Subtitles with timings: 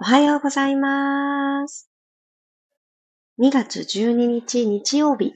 [0.00, 1.90] おはようございます。
[3.40, 5.34] 2月12日日曜日。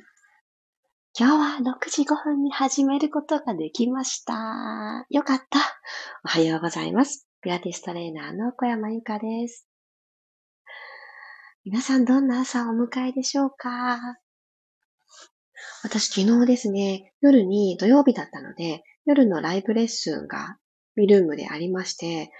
[1.19, 5.05] 今日は6時5分に始めることができました。
[5.11, 5.59] よかった。
[6.25, 7.27] おはようございます。
[7.41, 9.67] ピラティストレーナーの小山由かです。
[11.65, 13.99] 皆さんどんな朝をお迎えでしょうか？
[15.83, 20.57] 私昨日ですね、夜に土曜日だったので、夜のライブレッスンが
[20.95, 22.31] ミルームでありまして、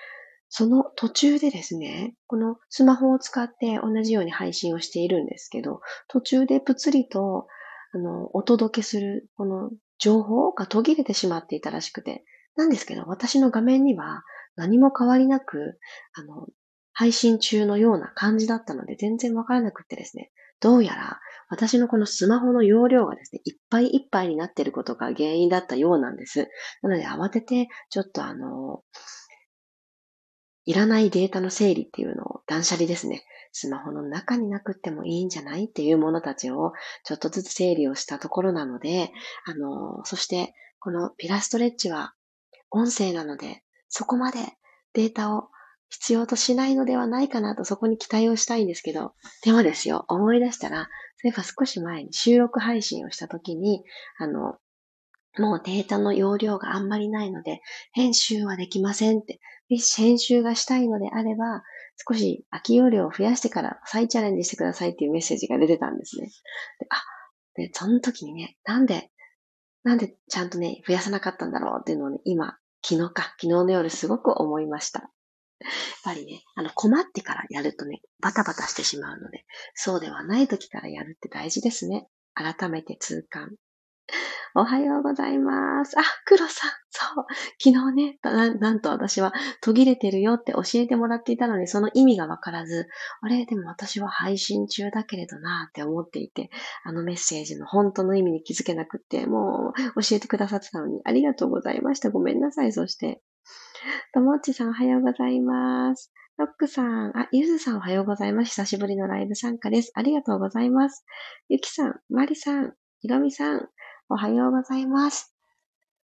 [0.55, 7.47] その途中でですね、このスマホを使って同じように配信をしているんですけど、途中でぷつりと、
[7.95, 12.23] あの、お届けする、この情報が途切れてしまっていたらしくて、
[12.55, 14.25] なんですけど、私の画面には
[14.55, 15.79] 何も変わりなく、
[16.13, 16.47] あの、
[16.93, 26.51] 配信中のような感じだったので全然わからなくってですね、どうやら私のこのスマホの容量がですね、いっぱいいっぱいになっていることが原因だったようなんです。
[26.83, 28.83] なので慌てて、ちょっとあの、
[30.65, 33.25] いらないデータの整理っていうのを断捨離ですね。
[33.53, 36.73] スマホの中になくってもいいんじゃないっていうものたちを
[37.05, 39.11] ちょっとずつ整理をしたところなので、
[39.45, 42.15] あの、そしてこのピラストレッチは
[42.71, 44.39] 音声なので、そこまで
[44.95, 45.49] データを
[45.91, 49.13] 必要としないのではないかなとそこに期待をしたいんですけど、
[49.45, 53.85] でもですよ、思い出したら、そういえば少し前に収録配信をした時に、
[54.19, 54.57] あの、
[55.39, 57.61] もうデータの容量があんまりないので、
[57.93, 59.41] 編集はできませんって、
[59.97, 61.63] 編集がしたいのであれば、
[62.09, 66.27] 少し空き容量を増やしてから再チャレンジしてくださいっていうメッセージが出てたんですね。
[66.27, 67.03] で、あ、
[67.55, 69.11] で、その時にね、なんで、
[69.85, 75.01] なんでちゃんとね、増やさなかったんだろうっていうのをね、今、昨日か、昨日の夜すごく思いました。
[75.01, 75.07] や
[75.69, 75.71] っ
[76.05, 82.09] ぱりね、あの、困ってからやるとね、バタバタしてしまうので、そうではない時からやるって大事ですね。
[82.35, 83.55] 改めて痛感。
[84.55, 85.99] おはようございます。
[85.99, 86.71] あ、黒さん。
[86.91, 87.27] そう。
[87.59, 92.89] 昨日ね、ななんと私は途切れてるよって教えてもらっていたのに、その意味がわからず、
[93.21, 96.51] あれ、でも私は配信中だけれどなって思っていて、
[96.85, 102.11] あのメッセージの本当の意味に気づけなくって、もう教えてくださってたのに、ありがとうございました。
[102.11, 102.73] ごめんなさい。
[102.73, 103.23] そして、
[104.13, 106.13] ともっちさんおはようございます。
[106.39, 108.51] ロックさん、あ、ゆずさんおはようございます。
[108.51, 109.93] 久しぶりのライブ参加です。
[109.95, 111.05] ありがとうございます。
[111.49, 113.69] ゆきさん、まりさん、ひろみさん、
[114.09, 115.35] おはようございます。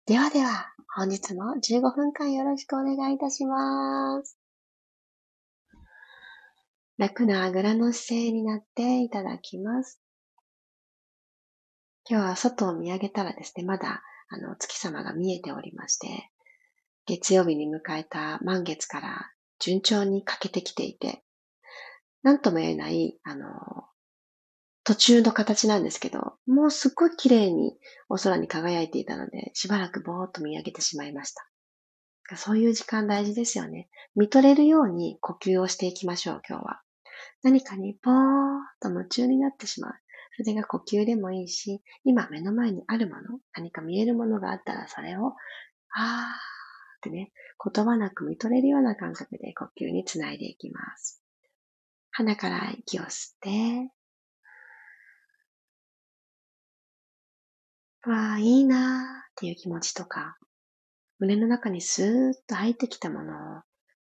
[0.06, 4.38] ではでは、本日も15分間よろしくお願いいたします。
[6.98, 10.00] 楽なあぐらの姿勢になっていただきます。
[12.08, 16.30] 今日は外を見上げたらですね、まだあの月様が見えておりまして、
[17.06, 21.22] 月曜日に迎えた満月から順調に欠けてきていて、
[22.22, 23.48] なんとも言えない、あの、
[24.86, 27.76] 途中の形なんですけど、もうすっごい綺麗に
[28.08, 31.44] お空に輝いていたので、しばらくぼーっと見上げてしまいました。
[32.36, 33.88] そういう時間大事ですよね。
[34.14, 36.82] 見とれるように呼吸をしていきましょう、今日は。
[37.42, 38.18] 何かにぼーっ
[38.80, 39.92] と夢中になってしまう。
[40.36, 45.34] それが呼吸でもいいし、今目の前にあるもの、何か見えるものがあったらそれを、
[45.96, 46.36] あー
[46.98, 47.32] ってね、
[47.74, 51.20] 言葉なく見とれるような感覚で呼吸につないでいきます。
[52.12, 53.95] 鼻から息を吸って、
[58.06, 60.38] わあ、いいなあっていう気持ちとか、
[61.18, 63.62] 胸の中にスーッと入ってきたものを、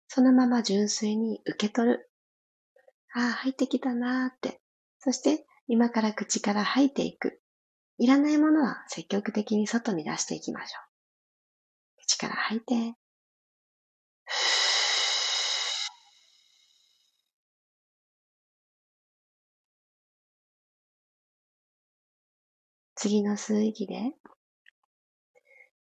[0.09, 2.11] そのまま純粋に受け取る。
[3.15, 4.61] ああ、入ってきたなあって。
[5.01, 7.41] そして、今から口から吐いていく。
[7.99, 10.79] いらないものは積極的に外に出していきましょ
[11.99, 12.03] う。
[12.07, 13.00] 口から吐いて。
[23.01, 24.13] 次の吸う息で、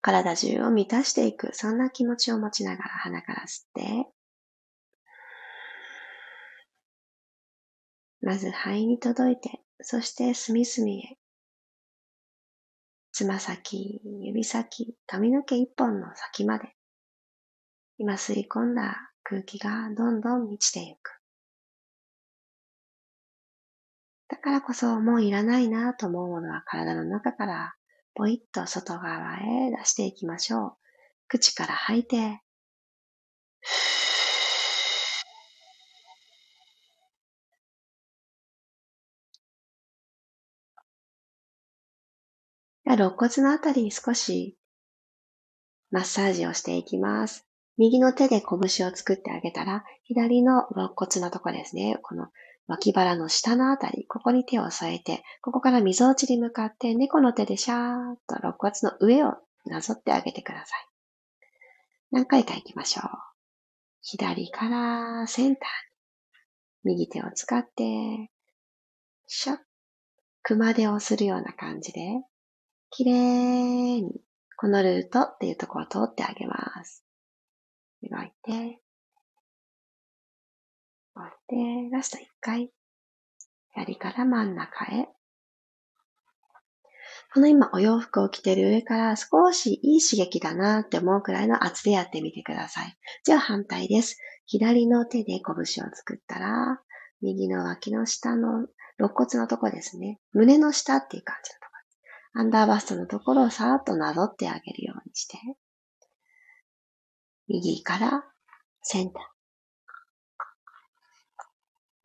[0.03, 4.07] 体中を満たしていく、そんな気持ちを持ちながら鼻から吸って、
[8.21, 11.17] まず肺に届いて、そして隅々へ。
[13.13, 16.77] つま先、指先、髪の毛一本の先まで。
[17.97, 21.16] 今吸い込んだ空気がどんどん満ちていく。
[24.29, 27.75] だからこそもういらないなと思うものは体の中から
[28.15, 30.73] ポイッと外側へ出していきましょう。
[31.29, 32.41] 口から吐いて、
[42.85, 44.57] 肋骨のあたりに少し
[45.91, 47.47] マッサージをしていきます。
[47.77, 51.99] 右の手で拳を作ってあげたら、左の肋骨のとこですね。
[52.03, 52.29] この
[52.69, 59.35] 脇腹の下のあたり、ここに手を添えて、ここから溝落ちに向かって猫の手でシャーッと肋骨の上を
[59.67, 60.89] なぞってあげてください。
[62.11, 63.09] 何回か行きましょう。
[64.03, 66.95] 左からセンターに。
[66.95, 68.31] 右手を使って、
[69.27, 69.59] シャッ、
[70.43, 72.01] 熊手をするような感じで、
[72.91, 74.21] きれいに、
[74.57, 77.05] このルートっていうところを通ってあげます。
[78.03, 78.81] 動いて、
[81.17, 82.71] 動いて、ラスト1回。
[83.75, 85.09] 左から真ん中へ。
[87.33, 92.97] この今お洋服を着てる上から少しいい刺激だなって思うくらいの圧でやってみてください。
[93.25, 94.19] じゃあ反対です。
[94.47, 96.81] 左の手で拳を作ったら、
[97.23, 98.67] 右の脇の下の
[98.99, 100.21] 肋骨のとこですね。
[100.33, 101.73] 胸の下っていう感じのとこ
[102.35, 102.41] ろ。
[102.41, 105.39] アンダーバストのところをさーっとなぞってあげるようにして、
[107.49, 108.25] 右から
[108.83, 109.36] センター。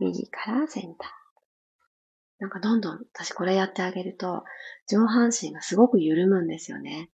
[0.02, 1.10] 右からセンター。
[2.40, 4.44] なんかどんどん私これやってあげると
[4.90, 7.10] 上半身がすごく緩むんですよね。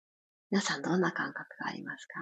[0.50, 2.21] 皆さんどんな感覚がありますか？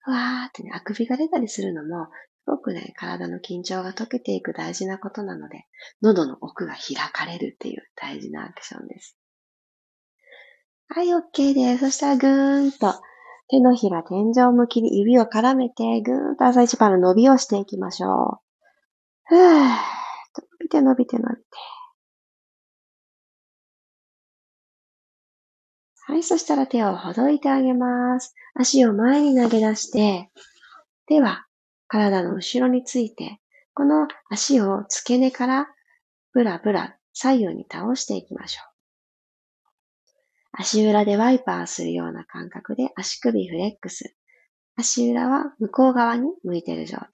[0.00, 2.06] ふわーってね、あくびが出たりするのも、
[2.44, 5.66] すごくね、体の緊張が解けていく大事なことなので、
[6.02, 9.16] 喉の奥が開かれるっていう大事なアクションです。
[10.88, 11.84] はい、OK です。
[11.84, 12.94] そしたらぐーんと
[13.48, 18.47] 手のひら天井向きに指を絡めて、ぐーんと朝一番の伸びをしていきましょう。
[19.28, 19.74] ふー伸
[20.58, 21.42] びて伸びて伸びて。
[26.06, 28.34] はい、そしたら手をほどいてあげます。
[28.54, 30.30] 足を前に投げ出して、
[31.06, 31.44] 手は
[31.88, 33.38] 体の後ろについて、
[33.74, 35.66] この足を付け根から
[36.32, 38.68] ブラブラ左右に倒していきましょう。
[40.52, 44.16] 足裏でワイパーするような感覚で足首フレックス。
[44.76, 47.08] 足裏は向こう側に向いている状態。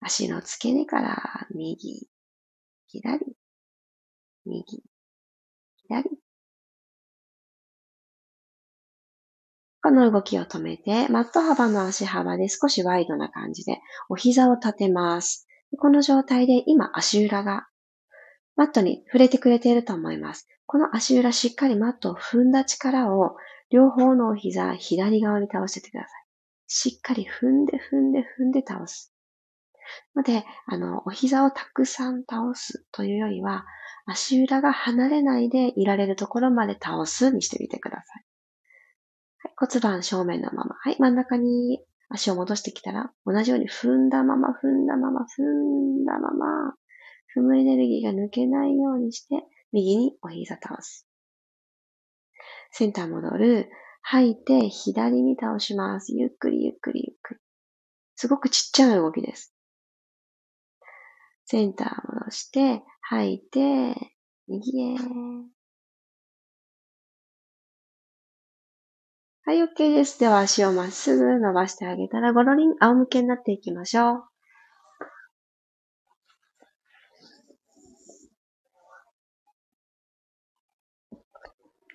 [0.00, 2.08] 足の付け根から右、
[2.88, 3.18] 左、
[4.46, 4.82] 右、
[5.76, 6.10] 左、
[9.82, 15.46] この動きを止めて、マット幅の足幅で少しワイドな感じで、お膝を立てます。
[15.78, 17.68] この状態で今足裏が
[18.56, 20.46] マットに触れてくれていると思います。
[20.66, 23.36] この足裏しっかりマットを踏んだ力を
[23.70, 26.10] 両方のお膝左側に倒しててください。
[26.66, 29.14] しっかり踏んで踏んで踏んで倒す。
[30.16, 33.64] ので、あの、お膝をたくさん倒すというよりは、
[34.06, 38.24] 足裏が離れないでいられるところまで倒すにしてみてください。
[39.56, 40.76] 骨盤正面のまま。
[40.80, 46.74] はい、真ん中に足を戻してきたら、同じように踏んだまま、踏んだまま、踏んだまま、
[47.36, 51.06] 踏むエネルギーが抜けないようにして、右にお膝倒す。
[52.72, 53.70] センター戻る。
[54.02, 56.14] 吐いて、左に倒します。
[56.16, 57.40] ゆっくりゆっくりゆっくり。
[58.16, 59.54] すごくちっちゃな動きです。
[61.50, 64.14] センター戻して、吐いて、
[64.46, 64.94] 右へ。
[69.44, 70.20] はい、OK です。
[70.20, 74.29] では足をまっすぐ伸ばしてあげたら、ゴロリン仰向けになっていきましょう。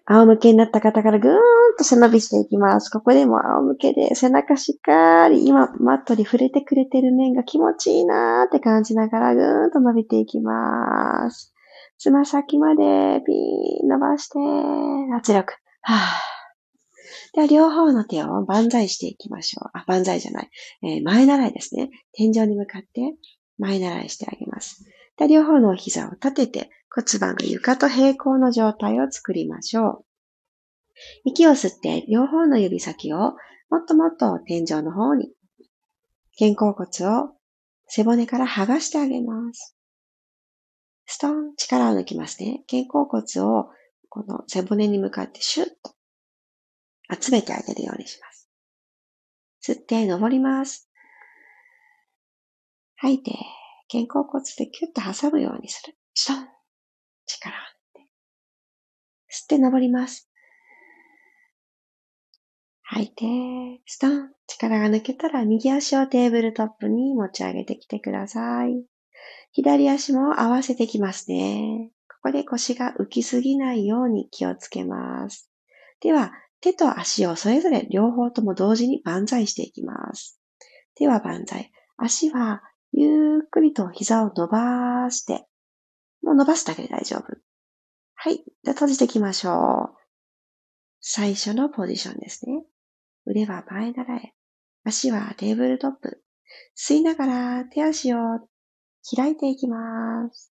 [0.07, 1.35] 仰向けになった方からぐーん
[1.77, 2.89] と背伸びしていきます。
[2.89, 11.53] ここでも仰向けで背中しっかり今マットに触れてくれてる面が気持ちいいなーって感じながらぐーんと伸びていきます。
[11.97, 14.37] つま先までピーン伸ばして、
[15.15, 15.53] 圧力。
[15.81, 16.35] はぁ
[17.33, 19.69] では、両方の手を万歳していきましょう。
[19.73, 20.49] あ、万歳じゃない。
[20.83, 21.89] えー、前習いですね。
[22.13, 23.15] 天井に向かって
[23.57, 24.85] 前習いしてあげます。
[25.17, 30.05] で両方の膝を立てて骨盤が床と平行の状態を作りましょう。
[31.25, 33.33] 息を吸って両方の指先を
[33.69, 35.29] もっともっと天井の方に
[36.39, 36.87] 肩甲骨
[37.17, 37.31] を
[37.87, 39.75] 背骨から剥がしてあげます。
[41.05, 42.63] ストーン、力を抜きますね。
[42.69, 43.69] 肩甲骨を
[44.07, 45.93] この背骨に向かってシュッと
[47.21, 48.49] 集めてあげるようにします。
[49.61, 50.89] 吸って登ります。
[52.95, 53.33] 吐いて、
[53.91, 55.95] 肩甲骨でキュッと挟むようにする。
[56.13, 56.54] シトン
[57.25, 57.53] 力を
[57.99, 58.09] 抜いて。
[59.31, 60.29] 吸って登ります。
[62.83, 68.85] 吐いて、ストン力が抜けたら右足をテーブルトップに持ち上げてきてください。
[69.51, 71.89] 左足も合わせてきますね。
[72.07, 75.49] ここで腰が浮きすぎないように気をつけます。
[76.01, 80.39] では、手と足をそれぞれ両方とも同時に万歳していきます。
[80.95, 81.71] 手は万歳。
[81.97, 85.45] 足はゆっくりと膝を伸ばして、
[86.25, 87.37] もう伸ばすだけで大丈夫。
[88.15, 88.43] はい。
[88.63, 89.97] で、閉じていきましょう。
[90.99, 92.63] 最初のポジションですね。
[93.27, 94.33] 腕は前習え。
[94.83, 96.23] 足はテーブルトップ。
[96.75, 98.17] 吸いながら手足を
[99.15, 100.51] 開いていきます。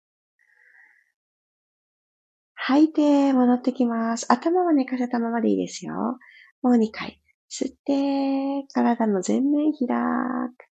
[2.53, 4.31] 吐いて戻ってきます。
[4.31, 6.19] 頭は寝かせたままでいいですよ。
[6.61, 7.19] もう2回。
[7.49, 10.74] 吸って、体の前面開く。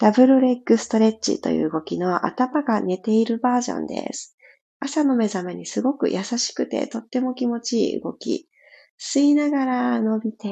[0.00, 4.36] ダブルレッグストレッチという動きの頭が寝ているバージョンです。
[4.80, 8.48] 朝の目覚めにすごく優しくてとっても気持ちいい動き。
[9.00, 10.48] 吸いながら伸びて、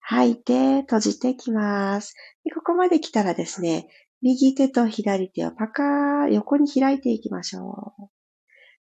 [0.00, 2.14] 吐いて閉じてきます。
[2.44, 3.88] でここまで来たらですね、
[4.22, 8.08] 右手と左手をパカー横に開いていきましょう。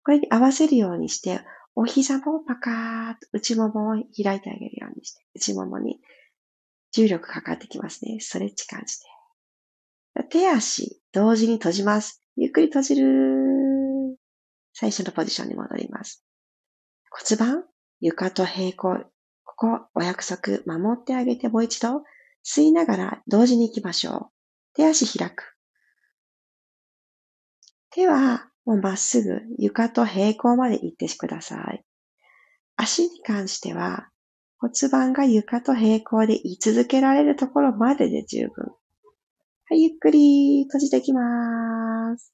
[0.03, 1.41] これに合わせるようにして、
[1.74, 6.00] お膝もパカーと内ももを開いてあげるようにして、内ももに
[6.96, 8.22] 重力かかってきますね。
[8.22, 9.06] ストレッチ感じて。
[10.30, 12.24] 手足同時に閉じます。
[12.38, 14.18] ゆっくり閉じる。
[14.72, 16.24] 最初のポジションに戻ります。
[17.10, 17.64] 骨盤、
[18.00, 19.06] 床と平行。
[19.44, 22.04] ここ、お約束、守ってあげてもう一度、
[22.46, 24.30] 吸いながら同時に行きましょう。
[24.74, 25.58] 手足開く。
[27.90, 31.84] 手はもうまっすぐ床と平行まで行ってください。
[32.78, 34.10] 足に関しては
[34.58, 38.66] 骨盤が床と平行で居続けられるところまでで十分。
[39.68, 42.34] はい、ゆっくり閉じてきます。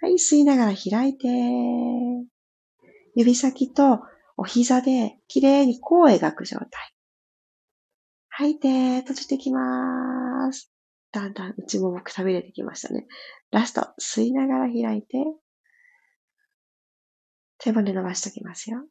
[0.00, 1.28] はい、吸いながら開いて、
[3.14, 4.00] 指先と
[4.36, 6.68] お膝で綺麗に弧を描く状態。
[8.28, 10.72] 吐いて、閉じてきます。
[11.12, 13.06] だんだん内ももくたびれてきましたね。
[13.50, 15.18] ラスト、吸いながら開いて、
[17.60, 18.84] 背骨伸ばしておきますよ。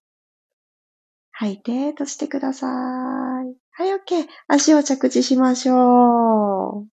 [1.32, 2.70] 吐いて、閉じてください。
[2.70, 4.28] はい、OK。
[4.48, 6.86] 足を着地しましょ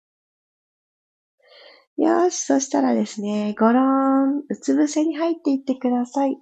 [1.97, 2.01] う。
[2.01, 6.37] よし、そしたらですね、ゴロン、うつ伏せに入っていってください。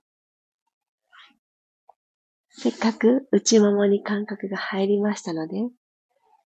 [2.50, 5.72] せっかく内ももに感覚が入りましたので、今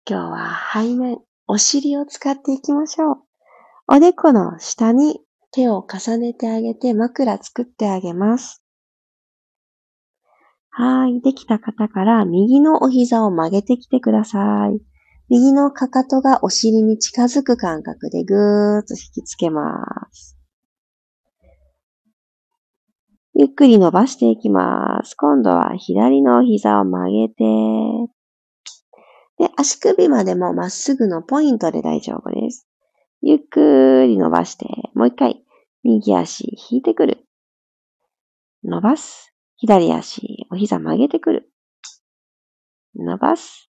[0.05, 3.15] 日は背面、お尻を使っていきましょう。
[3.87, 5.19] おでこの下に
[5.51, 8.60] 手を重ねてあげて枕作ってあげます。
[10.71, 11.21] はい。
[11.21, 14.81] できた方から右のお膝を曲げてきてください。
[15.29, 20.37] 右のかかとがお尻に近づく感覚でぐーっと引きつけます。
[23.33, 25.15] ゆっくり伸ばしていきます。
[25.15, 27.43] 今度は左のお膝を曲げて、
[29.39, 32.67] で、足首までもまっすぐのポイントで大丈夫です。
[33.21, 35.43] ゆっくり伸ばして、もう一回、
[35.83, 37.25] 右足引いてくる。
[38.63, 39.30] 伸ばす。
[39.61, 41.51] 左足、お膝曲げてくる。
[42.95, 43.69] 伸ばす。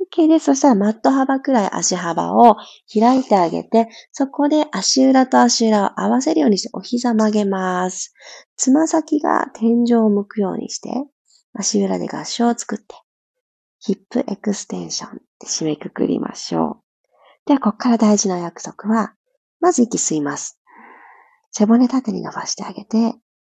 [0.00, 0.44] OK です。
[0.44, 2.54] そしたらマット幅くらい足幅を
[2.94, 8.14] 開いてあげて、そこで足裏と足裏を合わせるようにしてお膝曲げます。
[8.56, 10.90] つま先が天井を向くようにして、
[11.54, 12.94] 足裏で合掌を作って、
[13.80, 16.82] ヒップエクステンションで締めくくりましょ
[17.44, 17.46] う。
[17.46, 19.14] では、ここから大事な約束は、
[19.58, 20.60] まず息吸います。
[21.50, 23.16] 背骨縦に伸ばしてあげて、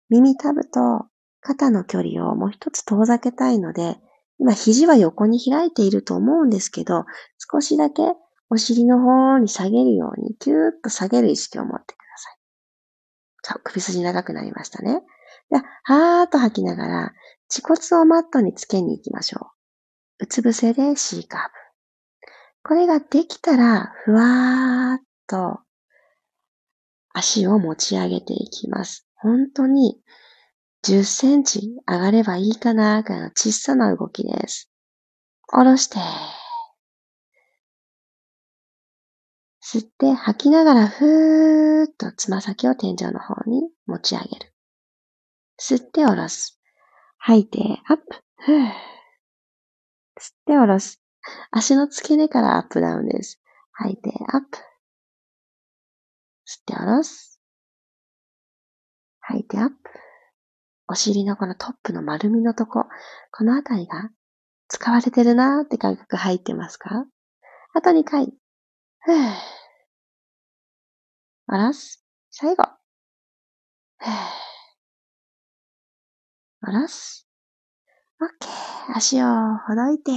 [0.10, 1.08] 耳たぶと
[1.48, 3.96] 肩の距離をもう一つ遠ざけたいので、
[4.38, 7.06] 今肘は横に開いていると思うんですけど、
[7.52, 8.04] 少しだけ
[8.50, 12.38] お尻の方に下げるように、キューッと下げる意識を持ってください。
[13.44, 15.02] そう、首筋長くなりましたね。
[15.50, 17.14] で、はーっと吐きながら、
[17.50, 19.40] 恥骨をマットにつけに行きましょ
[20.20, 20.26] う。
[20.26, 21.48] うつ伏せで C カーブ。
[22.64, 25.62] これができたら、ふわーっと
[27.14, 29.08] 足を持ち上げていきます。
[29.16, 30.02] 本当に
[30.88, 34.72] 10センチ上がればいいかな、ぐらいの小さな動きです。
[35.46, 35.98] 下ろして。
[39.62, 44.54] 吸って吐きながらふーっとつま先を天井の方に持ち上げる。
[45.60, 46.58] 吸って下ろす。
[47.18, 48.04] 吐いてアップ。
[50.18, 51.02] 吸って下ろす。
[51.52, 53.42] 足の付け根からアップダウンです。
[53.74, 54.58] 吐いてアップ。
[56.48, 57.42] 吸って下ろす。
[59.20, 60.07] 吐いてアップ。
[60.88, 62.86] お尻のこのトップの丸みのとこ、
[63.32, 64.10] このあたりが
[64.70, 67.06] 使われてるなーって感覚入ってますか？
[67.74, 68.34] あと2回。
[69.00, 69.34] ふぅ。
[71.48, 72.04] 下ろす。
[72.32, 72.64] 最後。
[73.98, 74.10] ふぅ。
[76.62, 77.28] 下ろす。
[78.22, 78.98] オッケー。
[78.98, 79.26] 足を
[79.68, 80.12] ほどいて。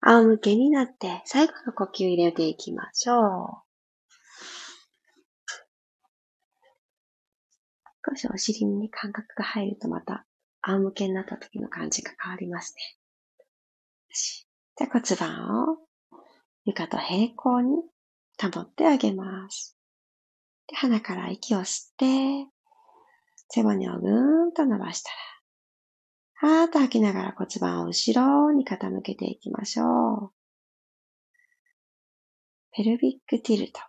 [0.00, 3.65] 仰向けになって、最後の呼吸入れていきましょう。
[8.08, 10.24] 少しお尻に感覚が入るとまた
[10.62, 12.96] 仰向けになった時の感じが変わりますね。
[14.76, 15.78] じゃあ骨盤を
[16.64, 17.76] 床と平行に
[18.40, 19.76] 保ってあげます。
[20.68, 22.50] で鼻から息を吸って、
[23.48, 25.10] 背骨をぐーんと伸ばした
[26.42, 30.32] ら、はーっと吐きながら骨盤を後ろに傾けていきましょう。
[32.72, 33.80] ペルビックティルト。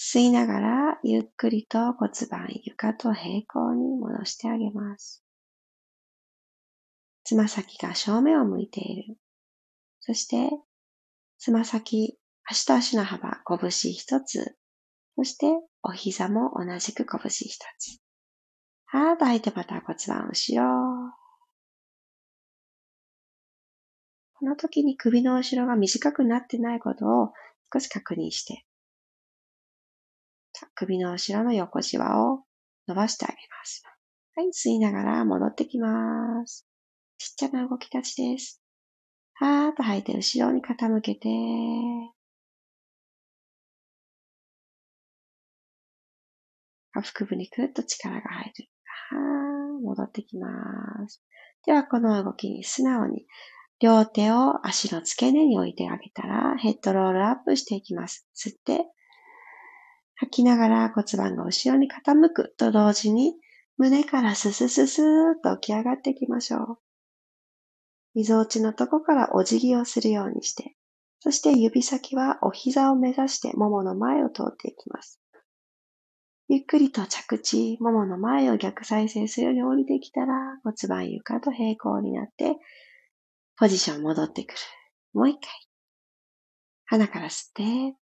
[0.00, 5.24] 吸いながらゆっくりと骨盤床と平行に戻してあげます。
[7.24, 9.16] つま先が正面を向いている。
[9.98, 10.50] そして、
[11.36, 14.56] つま先、足と足の幅、拳一つ。
[15.16, 15.48] そして、
[15.82, 17.98] お膝も同じく拳一つ。
[18.86, 21.12] はーっと吐いてまた骨盤後ろ。
[24.34, 27.32] この時に首の後ろが短くなってないことを
[27.72, 28.64] 少し確認して、
[30.78, 32.44] 首の後ろの横じわを
[32.86, 33.82] 伸ばしてあげます。
[34.36, 36.68] はい、吸いながら戻ってきます。
[37.18, 38.62] ちっちゃな動き立ちです。
[39.34, 41.28] はーっと吐いて後ろに傾けて、
[46.92, 48.68] 下腹部にくっと力が入る。
[49.10, 50.48] はー、戻ってきま
[51.08, 51.24] す。
[51.66, 53.26] では、この動きに素直に
[53.80, 58.28] 両手を足の付け根に置いてあげたら、ヘッドロールアップしていきます。
[58.36, 58.86] 吸って、
[60.20, 63.34] 吐きながら骨盤が後ろに傾くと同時に、
[63.76, 66.78] 胸からススススーっと起き上がっていきましょう。
[68.14, 70.74] 溝落ちのとこからお辞儀をするようにして、
[71.20, 75.20] そして指先はお膝を目指してももの前を通っていきます。
[76.48, 82.56] ゆっくりと着地、ももの前を逆再生するように降りてきたら骨盤床と平行になって
[83.56, 84.58] ポジション戻ってくる。
[85.12, 85.50] もう一回。
[86.86, 87.96] 鼻から吸って、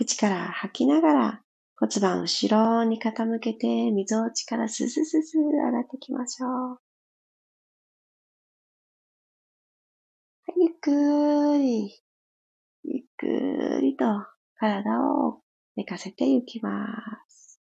[0.00, 1.42] 口から吐きながら
[1.76, 6.50] 骨盤後ろに傾けて、溝落ちからスススス上がっていきましょう。
[6.50, 6.76] は
[10.56, 10.90] い、ゆっく
[11.58, 12.02] り、
[12.84, 14.06] ゆっくりと
[14.56, 15.42] 体を
[15.76, 16.86] 寝かせていきま
[17.28, 17.60] す。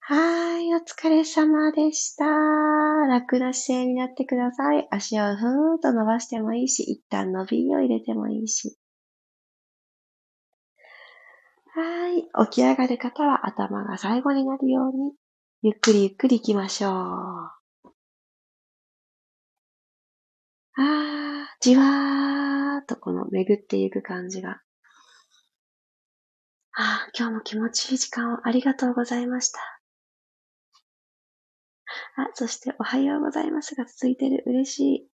[0.00, 2.24] はい、お疲れ様でした。
[3.06, 4.88] 楽な姿勢になってください。
[4.90, 8.76] 足をふーんと伸ばしてもいいし、一旦伸びを入れてもいいし。
[11.74, 15.12] はい、起き上がる方は頭が最後になるように、
[15.62, 16.92] ゆっくりゆっくり行きましょう。
[16.92, 24.62] あー、じわーっとこの巡っていく感じが。
[26.72, 29.60] あー、今日も気持ちいい時間をありがとうございました。
[32.16, 34.42] あ、そしておはようございますが続いてる。
[34.46, 35.08] 嬉しい。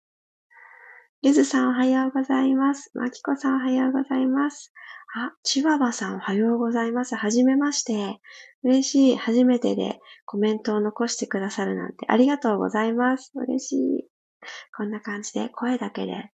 [1.24, 2.90] ゆずさんおはようございます。
[2.92, 4.74] まきこさんおはようございます。
[5.16, 7.16] あ、ちわばさんおはようございます。
[7.16, 8.20] はじめまして。
[8.62, 9.16] 嬉しい。
[9.16, 13.32] 初めてでコメントを残してくださるなんてありがとうございます。
[13.36, 14.08] 嬉しい。
[14.76, 16.30] こんな感じで声だけで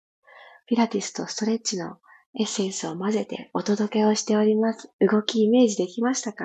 [0.69, 1.97] ピラティスとストレッチの
[2.39, 4.89] エッセンスを混ぜてお届けをしております。
[5.01, 6.45] 動きイメージできましたか？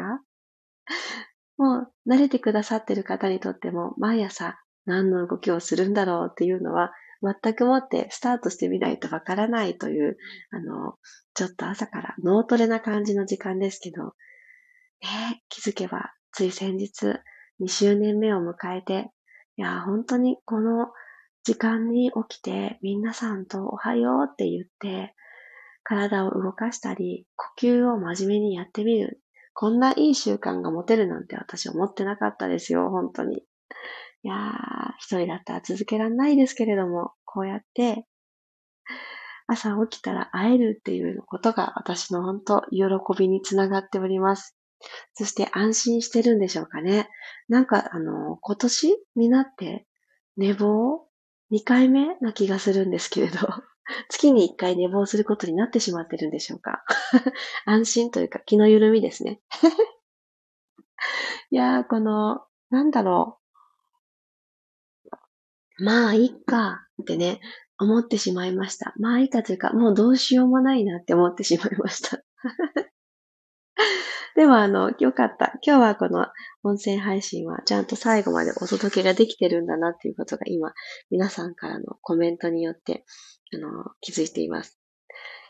[1.59, 6.91] もう慣れてくださってる方にとっても毎朝何の動きをするんだろうっていうのは
[7.21, 10.17] 全くもってスタートしてみないとわからないという、
[10.51, 10.95] あの、
[11.33, 14.13] ちょっと朝から脳トレな感じの時間ですけど、
[15.01, 17.19] ね、気づけばつい先日
[17.61, 19.11] 2周年目を迎えて、
[19.57, 20.87] いや、本当にこの
[21.43, 25.15] 時間に起きて皆さんとおはようって言って、
[25.83, 29.21] 体を動かしたり、呼吸を真面目にやってみる
[29.53, 33.43] こんないい習慣が持てるなんて私思ってなかったですよ、本当に。
[34.23, 38.05] いやー、一人だったら続けられないですけれども、こうやって、
[39.47, 42.85] 朝起きたら会えるっていうことが私の本当、喜
[43.17, 44.55] びにつながっております。
[45.13, 47.09] そして安心してるんでしょうかね。
[47.49, 49.87] なんか、あの、今年になって
[50.37, 51.07] 寝坊
[51.51, 53.37] 2回目な気がするんですけれど、
[54.09, 56.83] 月に1回寝坊することになってしまってるんでしょうか
[57.65, 59.41] 安心というか気の緩みですね。
[61.51, 63.40] いやー、この、なんだろう。
[65.81, 67.39] まあ、いっかってね、
[67.79, 68.93] 思ってしまいました。
[68.99, 72.21] まあ、いいかというか、もうどうしようもないなって思ってしまいました。
[74.35, 75.57] でもあの、よかった。
[75.65, 76.27] 今日はこの
[76.63, 80.73] 音声配信はちゃんと最後までお届けができてるんだなっていうことが今、
[81.09, 83.03] 皆さんからのコメントによって
[83.53, 84.80] あの、気づいています。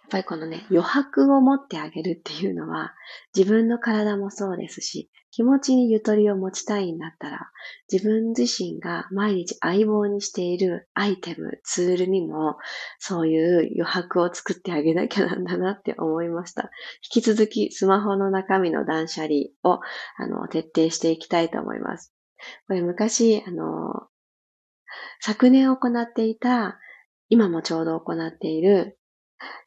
[0.04, 2.94] やっぱりこのね、余白を持ってあげるっていうのは、
[3.36, 7.52] 自分の体もそうですし、気持ちにゆとりを持ちたいんだったら、
[7.90, 12.58] 自分自身が毎日相棒にしているアイテム、ツールにも、
[13.00, 16.70] そういう余白を作ってあげなきゃなんだなって思いました。
[17.16, 19.34] 引き続き、スマホの中身の断捨離
[19.64, 19.80] を、
[20.18, 22.14] あの、徹底していきたいと思います。
[22.68, 24.08] これ昔、あの、
[25.22, 26.80] 昨年行っていた
[27.30, 28.98] 今もちょうど行っている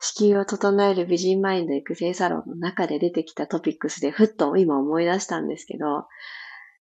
[0.01, 6.07] 子宮を整える美人マインド育成サロンの中で出てきたトピックスでふっと今思い出したんですけど、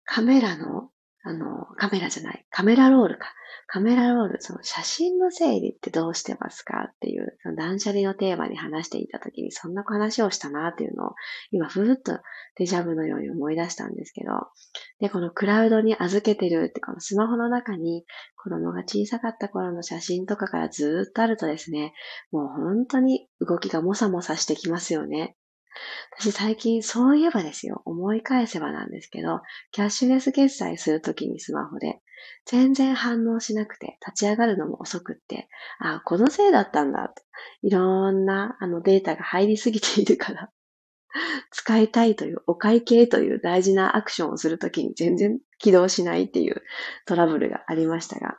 [0.05, 0.89] カメラの
[1.27, 3.33] あの、カメラじゃない、カメラロールか。
[3.69, 6.85] カメラロール、その写真の整理ってどうしてますか？
[6.87, 11.15] っていう、その断捨離のテーマに話していたときに、そんな話をしたなっていうのを、
[11.51, 12.17] 今、ふーっと
[12.55, 14.31] デジャブのように思い出したんですけど、
[15.01, 18.05] で、このクラウドに預けてるって、このスマホの中に
[18.37, 21.93] 子供が小さかった頃の写真とかからずーっとあるとですね、
[22.31, 25.35] もう本当に動きがもさもさしてきますよね。
[26.19, 32.01] 私最近そういえばですよ、思い返せばなんですけど、キャッシュレス決済するときにスマホで、
[32.45, 35.47] 全然反応しなくて、立ち上がるのも遅くって、
[35.79, 37.23] あ、このせいだったんだと。
[37.61, 40.49] いろんなあのデータが入りすぎているから、
[41.51, 46.63] 使いたいというお会計という大事なアクションをするときに全然起動しないっていう
[47.05, 48.37] トラブルがありましたが、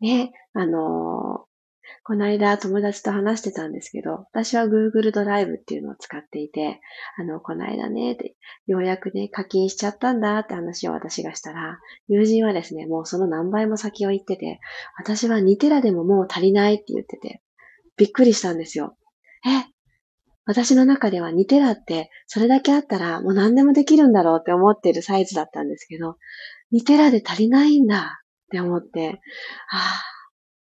[0.00, 1.46] ね、あの
[2.04, 6.80] この間友達と話してたんですけど、私は Google ドライブっていうのを使っていて、
[7.18, 8.16] あの、この間ね、
[8.66, 14.60] ようやくね、課金しちゃったんだって話を私がしたら、友人はですね、もうその何倍も先を言ってて、
[14.98, 17.42] 私は2テラでももう足りないって言ってて、
[17.96, 18.96] びっくりしたんですよ。
[19.46, 19.72] え
[20.44, 26.16] 私の中では2テラってそれだけあったらもう何でもできるんだろうって思ってるサイズだったんですけど、
[26.72, 29.20] 2テラで足りないんだって思って、
[29.70, 30.02] ああ、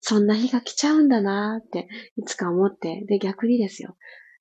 [0.02, 3.98] そんな日が来ちゃうんだなーって、いつか思って、で、逆にですよ。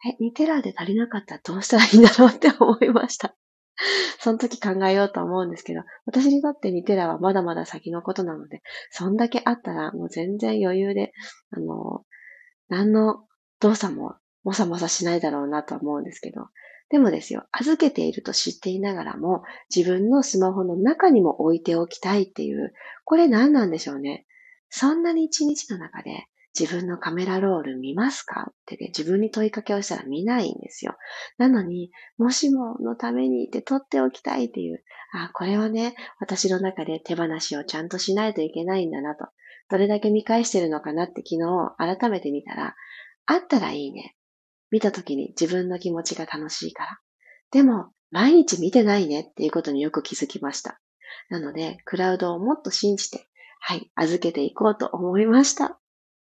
[0.07, 3.35] え、2テラで足りなかったらどうしたらいいんだろうって思いました。
[4.21, 11.13] その時考えようと思うんですけど、私にとって2テラはまだまだ先のことなので、そんだけあったらもう全然余裕で、
[11.51, 12.05] あの、
[12.69, 13.25] 何の
[13.61, 16.49] 動作ももさもさしないだろうなと思うんですけど、
[16.91, 19.43] でもですよ、預けていると知っていながらも、
[19.75, 22.73] 自分のスマホの中にも置いておきたいっていう、
[23.05, 24.27] これ何なんでしょうね。
[24.71, 26.27] そんなに一日の中で
[26.59, 28.47] 自分のカメラロール見ますか？
[28.51, 30.97] ってね、自分に問いかけをしたら見ないんですよ。
[31.37, 39.27] なのに、もしものためにって撮っておきたいっていう、あ、これはね、私の中で手放しをちゃんとしないといけないんだなと。
[39.71, 42.75] どれだけ見返してるのかなって昨日改めて見たら、
[43.27, 44.17] あったらいいね。
[44.71, 46.99] 見た時に自分の気持ちが楽しいから。
[47.53, 50.81] でも、毎日見てないねっていうことによく気づきました。
[51.31, 53.28] なので、クラウドをもっと信じて、
[53.61, 55.79] はい、預けていこうと思いました。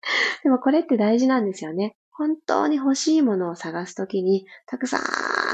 [0.43, 1.95] でもこれって大事なんですよね。
[2.11, 4.99] 本当に欲しいものを探すときに、たくさ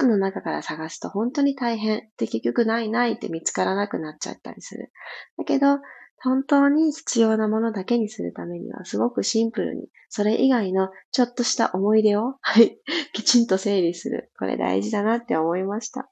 [0.04, 2.10] んの中から探すと本当に大変。
[2.18, 4.92] で、結局ないないって見つからなくなっちゃったりする。
[5.38, 5.80] だけど、
[6.24, 12.78] 本当に必要なものだけにするためには、すごくシンプルに、それ以外のちょっとした思い出を、はい、
[13.14, 14.32] きちんと整理する。
[14.38, 16.12] これ大事だなって思いました。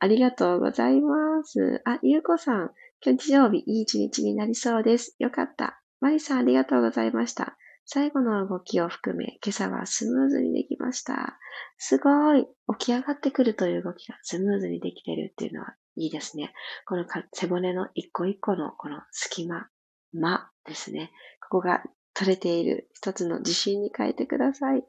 [0.00, 1.82] ありがとうございます。
[1.84, 2.70] あ、ゆうこさん、
[3.04, 5.16] 今日日曜日いい一日になりそうです。
[5.18, 5.80] よかった。
[6.00, 7.56] まりさんありがとうございました。
[7.84, 11.38] 最後の動きを含め、今朝はスムーズにできました。
[11.78, 12.46] すごい。
[12.78, 16.52] 起き上がってくるという動きがスムーズにできてるっていうのはいいですね。
[16.86, 19.68] この背骨の一個一個のこの隙間、
[20.12, 21.12] 間ですね。
[21.40, 21.82] ここが
[22.14, 24.84] 取れている一つの自信に変えてください。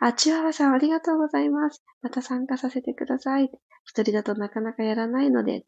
[0.00, 1.82] あ、チワワさんありがとうございます。
[2.02, 3.50] また参加させてください。
[3.88, 5.62] 一人だとなかなかやらないので、わ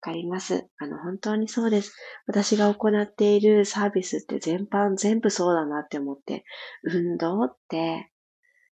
[0.00, 0.66] かります。
[0.78, 1.94] あの、本当にそうです。
[2.26, 6.44] 私が行っているサービスって全般全部そうだなって思って、
[6.82, 8.10] 運動って、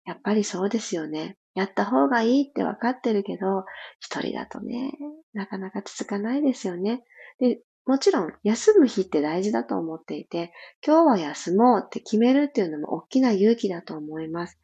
[0.07, 1.37] やっぱりそうですよね。
[1.55, 3.65] やった方がいいってわかってるけど、
[3.99, 4.93] 一人だとね、
[5.33, 7.03] なかなか続かないですよね。
[7.41, 10.53] で、もちろん、休む日って大事だと思っていて、
[10.87, 14.59] 今日は休もうって決めるっていうのも大きな勇気だと思います。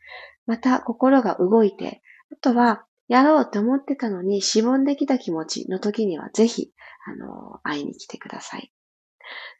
[0.46, 2.00] また、心が動いて、
[2.32, 6.70] あとは、やろうって思ってたのに、しぼんできた気持ちの時には、ぜひ、
[7.04, 8.72] あの、会いに来てください。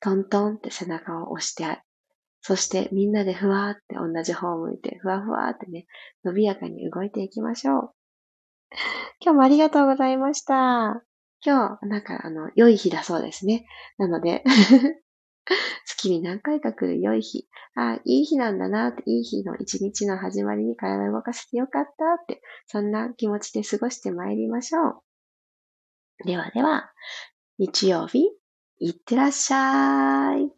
[0.00, 1.82] トントンって背中を押して、
[2.42, 5.86] そしてみんなでふわーって同じ方を向いて、ふわふわーってね、
[6.24, 7.94] 伸びやかに動いていきましょう。
[9.20, 11.02] 今日もありがとうございました。
[11.44, 13.66] 今日、なんか、あの、良い日だそうですね。
[13.98, 14.44] なので
[15.84, 17.48] 月に何回か来る良い日。
[17.74, 21.90] ああ、いい日なんだなって、いい日の一日の始まりに体を動かせてよかった
[22.22, 25.02] って、そんな気持ちで過ごしてまいりましょ
[26.22, 26.24] う。
[26.24, 26.92] ではでは、
[27.58, 28.30] 日曜日、
[28.78, 30.52] いってらっしゃい。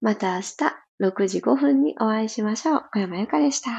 [0.00, 0.56] また明日、
[1.00, 2.84] 6時5分にお会いしましょう。
[2.92, 3.70] 小山由かでした。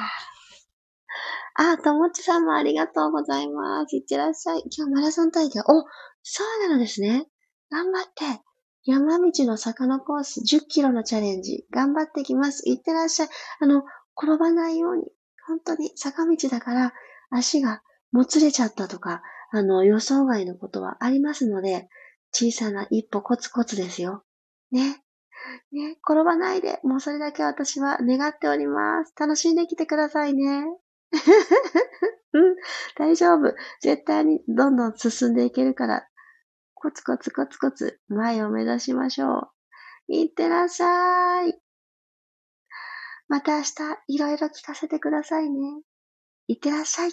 [1.55, 3.95] あ、ともちさんもありがとうございます。
[3.95, 4.63] いってらっしゃい。
[4.75, 5.61] 今日マラソン大会。
[5.61, 5.85] お、
[6.23, 7.27] そうなのですね。
[7.69, 8.50] 頑張って。
[8.85, 12.67] 山道の坂のコース10キロのチャレンジ、頑張ってきます。
[12.67, 13.29] いってらっしゃい。
[13.59, 13.83] あの、
[14.17, 15.03] 転ばないように、
[15.47, 16.93] 本当に坂道だから
[17.29, 21.89] 足がもつれちゃったとか、あの、予想外のことはありますので、
[22.31, 24.23] 小さな一歩コツコツですよ。
[24.71, 25.03] ね。
[25.71, 29.13] ね、転ばないで、もうそれだけ私は願っております。
[29.19, 30.65] 楽しんできてくださいね。
[32.33, 32.55] うん、
[32.95, 33.53] 大丈夫。
[33.81, 36.07] 絶対にどんどん進んでいけるから、
[36.81, 39.51] コツコツコツコツ前を目指しましょ
[40.09, 40.15] う。
[40.15, 41.53] いってらっしゃい。
[43.27, 43.71] また明日
[44.07, 45.59] いろいろ聞かせてくださいね。
[46.47, 47.11] いってらっしゃい。